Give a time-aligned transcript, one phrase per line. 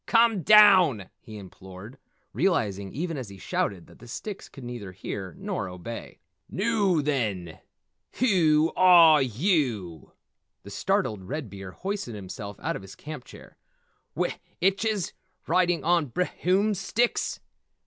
[0.07, 1.99] Come down!" he implored,
[2.33, 6.17] realizing even as he shouted that the sticks could neither hear nor obey.
[6.49, 7.59] "Noo then,
[8.13, 10.13] whew are yew?"
[10.63, 13.57] The startled Red Beard hoisted himself out of his camp chair.
[14.15, 15.13] "W itches
[15.45, 17.39] riding on br hoom sticks?